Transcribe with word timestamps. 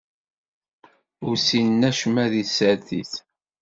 Ur 1.27 1.35
ssinen 1.39 1.81
acemma 1.89 2.25
di 2.31 2.43
tsertit. 2.45 3.13